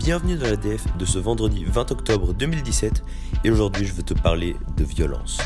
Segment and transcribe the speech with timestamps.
[0.00, 3.04] Bienvenue dans la DF de ce vendredi 20 octobre 2017
[3.44, 5.42] et aujourd'hui je veux te parler de violence.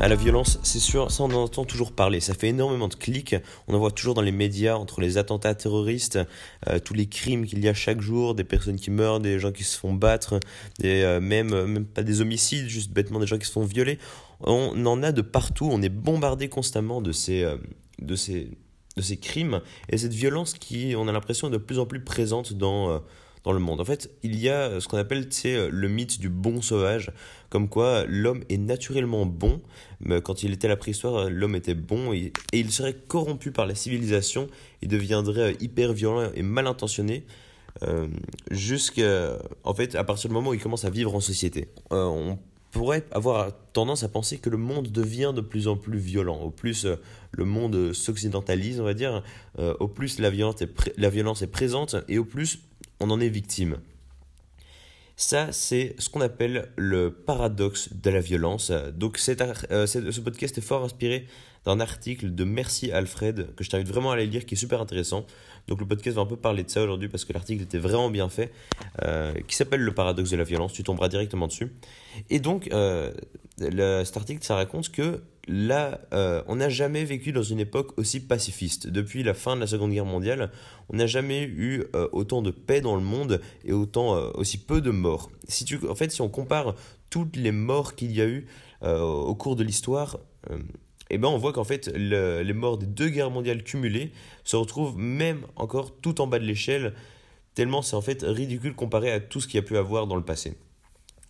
[0.00, 2.94] À la violence, c'est sûr, ça on en entend toujours parler, ça fait énormément de
[2.94, 3.36] clics,
[3.68, 6.18] on en voit toujours dans les médias entre les attentats terroristes,
[6.66, 9.52] euh, tous les crimes qu'il y a chaque jour, des personnes qui meurent, des gens
[9.52, 10.40] qui se font battre,
[10.78, 13.64] des, euh, même, euh, même pas des homicides, juste bêtement des gens qui se font
[13.64, 13.98] violer.
[14.40, 17.46] On en a de partout, on est bombardé constamment de ces,
[18.00, 18.50] de ces,
[18.96, 22.00] de ces crimes et cette violence qui, on a l'impression, est de plus en plus
[22.00, 23.02] présente dans
[23.46, 23.80] dans le monde.
[23.80, 27.12] En fait, il y a ce qu'on appelle le mythe du bon sauvage,
[27.48, 29.62] comme quoi l'homme est naturellement bon,
[30.00, 33.66] mais quand il était à la préhistoire, l'homme était bon et, il serait corrompu par
[33.66, 34.48] la civilisation,
[34.82, 37.24] il deviendrait hyper violent et mal intentionné.
[37.82, 38.08] Euh,
[38.50, 42.34] jusqu'à en fait à partir du moment où il commence à vivre en société euh,
[42.76, 46.40] pourrait avoir tendance à penser que le monde devient de plus en plus violent.
[46.40, 46.96] Au plus euh,
[47.32, 49.22] le monde s'occidentalise, on va dire,
[49.58, 50.56] au plus la violence,
[50.96, 52.60] la violence est présente et au plus
[53.00, 53.76] on en est victime.
[55.18, 58.70] Ça, c'est ce qu'on appelle le paradoxe de la violence.
[58.70, 59.18] Donc,
[59.70, 61.26] euh, ce podcast est fort inspiré
[61.64, 64.82] d'un article de Merci Alfred, que je t'invite vraiment à aller lire, qui est super
[64.82, 65.24] intéressant.
[65.68, 68.10] Donc, le podcast va un peu parler de ça aujourd'hui parce que l'article était vraiment
[68.10, 68.52] bien fait,
[69.04, 70.74] euh, qui s'appelle Le paradoxe de la violence.
[70.74, 71.72] Tu tomberas directement dessus.
[72.28, 73.10] Et donc, euh,
[73.58, 78.20] cet article, ça raconte que là, euh, on n'a jamais vécu dans une époque aussi
[78.20, 78.88] pacifiste.
[78.88, 80.50] Depuis la fin de la Seconde Guerre mondiale,
[80.88, 84.58] on n'a jamais eu euh, autant de paix dans le monde et autant euh, aussi
[84.58, 85.30] peu de morts.
[85.48, 86.74] Si tu, en fait, si on compare
[87.10, 88.46] toutes les morts qu'il y a eu
[88.82, 90.18] au cours de l'histoire,
[91.10, 94.12] eh ben on voit qu'en fait les morts des deux guerres mondiales cumulées
[94.44, 96.92] se retrouvent même encore tout en bas de l'échelle,
[97.54, 100.14] tellement c'est en fait ridicule comparé à tout ce qu'il y a pu avoir dans
[100.14, 100.56] le passé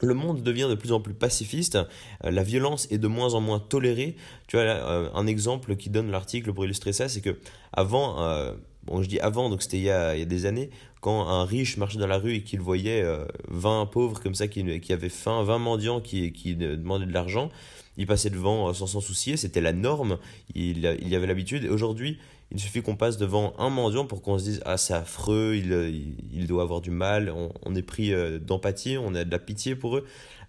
[0.00, 1.77] le monde devient de plus en plus pacifiste,
[2.25, 4.16] euh, la violence est de moins en moins tolérée.
[4.47, 7.39] Tu vois, euh, un exemple qui donne l'article pour illustrer ça, c'est que
[7.72, 8.52] avant, euh,
[8.84, 11.98] bon, je dis avant, donc c'était il, y a des années, quand un riche marchait
[11.98, 13.05] dans la rue et qu'il voyait
[13.48, 17.51] 20 pauvres comme ça qui, avaient faim, 20 mendiants qui demandaient de l'argent,
[17.96, 20.18] il passait devant sans s'en soucier, c'était la norme,
[20.55, 21.67] il, il y avait l'habitude.
[21.67, 22.18] Aujourd'hui,
[22.52, 26.14] il suffit qu'on passe devant un mendiant pour qu'on se dise Ah, c'est affreux, il,
[26.33, 27.33] il, doit avoir du mal.
[27.64, 30.05] On, est pris euh, d'empathie, on a de la pitié pour eux.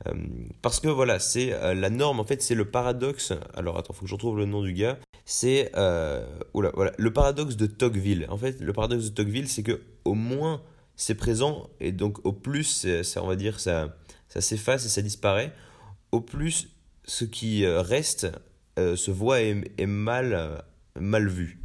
[0.07, 0.13] Euh,
[0.61, 3.33] parce que voilà, c'est euh, la norme, en fait, c'est le paradoxe.
[3.55, 4.99] Alors attends, faut que je retrouve le nom du gars.
[5.25, 5.71] C'est
[6.53, 8.27] voilà, le paradoxe de Tocqueville.
[8.29, 10.61] En fait, le paradoxe de Tocqueville, c'est que au moins
[10.95, 13.97] c'est présent et donc au plus, ça, on va dire, ça,
[14.29, 15.51] ça s'efface et ça disparaît.
[16.11, 16.69] Au plus,
[17.07, 18.27] ce qui reste
[18.77, 20.63] se voit et est mal,
[20.99, 21.59] mal vu.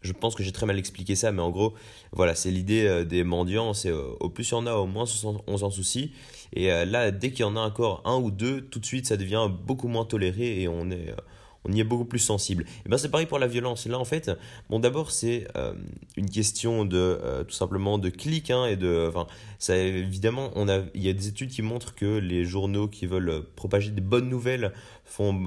[0.00, 1.74] Je pense que j'ai très mal expliqué ça, mais en gros,
[2.12, 3.74] voilà, c'est l'idée euh, des mendiants.
[3.74, 5.04] C'est euh, au plus il y en a, au moins
[5.46, 6.12] on s'en soucie.
[6.52, 9.06] Et euh, là, dès qu'il y en a encore un ou deux, tout de suite,
[9.06, 11.12] ça devient beaucoup moins toléré et on est
[11.64, 12.64] on y est beaucoup plus sensible.
[12.86, 13.86] Et ben c'est pareil pour la violence.
[13.86, 14.30] Là en fait,
[14.70, 15.46] bon d'abord c'est
[16.16, 19.26] une question de tout simplement de clics hein, et de, enfin
[19.58, 23.06] ça évidemment on a, il y a des études qui montrent que les journaux qui
[23.06, 24.72] veulent propager des bonnes nouvelles
[25.04, 25.46] font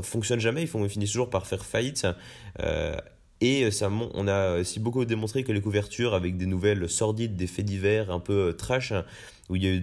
[0.00, 2.06] fonctionnent jamais, ils, font, ils finissent toujours par faire faillite.
[3.42, 7.34] Et euh, ça, on a aussi beaucoup démontré que les couvertures avec des nouvelles sordides,
[7.34, 8.92] des faits divers un peu euh, trash,
[9.48, 9.80] où il y a eu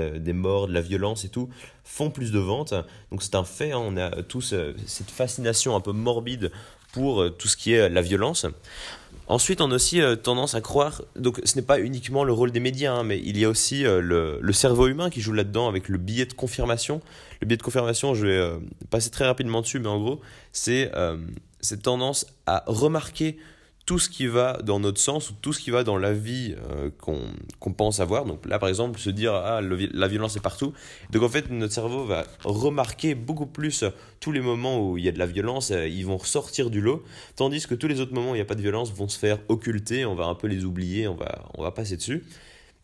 [0.00, 1.48] des morts, de la violence et tout,
[1.84, 2.74] font plus de ventes.
[3.10, 3.80] Donc c'est un fait, hein.
[3.80, 6.50] on a tous euh, cette fascination un peu morbide
[6.92, 8.46] pour tout ce qui est la violence.
[9.28, 12.60] Ensuite, on a aussi tendance à croire, donc ce n'est pas uniquement le rôle des
[12.60, 15.98] médias, hein, mais il y a aussi le, cerveau humain qui joue là-dedans avec le
[15.98, 17.02] billet de confirmation.
[17.42, 18.50] Le billet de confirmation, je vais
[18.88, 20.90] passer très rapidement dessus, mais en gros, c'est
[21.60, 23.36] cette tendance à remarquer
[23.86, 26.56] tout ce qui va dans notre sens ou tout ce qui va dans la vie
[26.70, 28.24] euh, qu'on pense avoir.
[28.24, 30.72] Donc là, par exemple, se dire ah la violence est partout.
[31.10, 33.84] Donc en fait, notre cerveau va remarquer beaucoup plus
[34.18, 36.80] tous les moments où il y a de la violence, euh, ils vont ressortir du
[36.80, 37.04] lot,
[37.36, 39.18] tandis que tous les autres moments où il n'y a pas de violence vont se
[39.18, 42.24] faire occulter, on va un peu les oublier, on va on va passer dessus.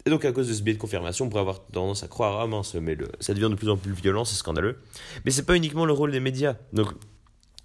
[0.07, 2.41] Et donc à cause de ce biais de confirmation, on pourrait avoir tendance à croire
[2.41, 4.79] ah mince, mais ça devient de plus en plus violent, c'est scandaleux.
[5.25, 6.55] Mais c'est pas uniquement le rôle des médias.
[6.73, 6.89] Donc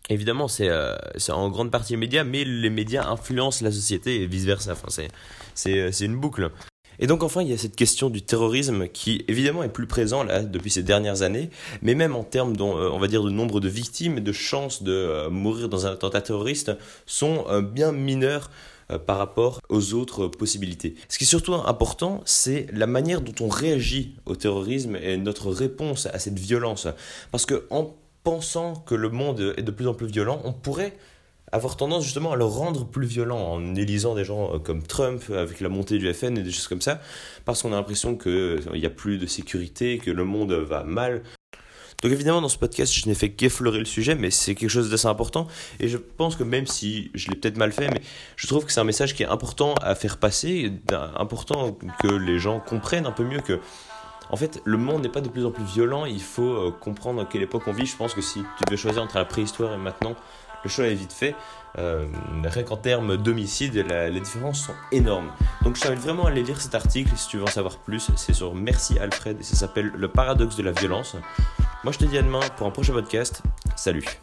[0.09, 4.27] Évidemment, euh, c'est en grande partie les médias, mais les médias influencent la société et
[4.27, 4.73] vice-versa.
[4.73, 4.87] Enfin,
[5.53, 6.49] c'est une boucle.
[6.99, 10.23] Et donc enfin, il y a cette question du terrorisme qui évidemment est plus présent
[10.23, 11.51] là depuis ces dernières années,
[11.83, 14.81] mais même en termes, euh, on va dire, de nombre de victimes et de chances
[14.81, 16.71] de euh, mourir dans un attentat terroriste
[17.05, 18.49] sont bien mineurs
[19.05, 20.95] par rapport aux autres possibilités.
[21.09, 25.51] Ce qui est surtout important, c'est la manière dont on réagit au terrorisme et notre
[25.51, 26.87] réponse à cette violence.
[27.31, 27.93] Parce que en
[28.27, 30.97] pensant que le monde est de plus en plus violent, on pourrait
[31.53, 35.23] avoir tendance justement à le rendre plus violent en élisant des gens euh, comme Trump
[35.29, 36.99] avec la montée du FN et des choses comme ça,
[37.45, 41.23] parce qu'on a l'impression qu'il n'y a plus de sécurité, que le monde va mal.
[42.03, 44.89] Donc évidemment, dans ce podcast, je n'ai fait qu'effleurer le sujet, mais c'est quelque chose
[44.89, 45.47] d'assez important.
[45.79, 47.89] Et je pense que même si je l'ai peut-être mal fait,
[48.35, 50.73] je trouve que c'est un message qui est important à faire passer,
[51.15, 53.61] important que les gens comprennent un peu mieux que
[54.29, 56.05] en fait, le monde n'est pas de plus en plus violent.
[56.05, 57.85] Il faut euh, comprendre à quelle époque on vit.
[57.85, 60.15] Je pense que si tu devais choisir entre la préhistoire et maintenant,
[60.63, 61.35] le choix est vite fait.
[61.77, 62.07] Euh,
[62.43, 65.31] rien qu'en termes d'homicide, les différences sont énormes.
[65.63, 68.09] Donc je t'invite vraiment à aller lire cet article si tu veux en savoir plus.
[68.15, 71.15] C'est sur Merci Alfred et ça s'appelle Le paradoxe de la violence.
[71.83, 73.43] Moi je te dis à demain pour un prochain podcast.
[73.75, 74.19] Salut